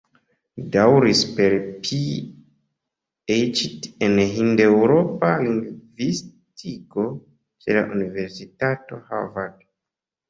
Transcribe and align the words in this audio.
Li 0.59 0.63
daŭris 0.75 1.19
per 1.39 1.53
PhD 1.87 3.69
en 4.07 4.15
hind-eŭropa 4.37 5.29
lingvistiko 5.45 7.07
ĉe 7.65 7.81
la 7.81 7.87
Universitato 7.99 9.05
Harvard. 9.13 9.67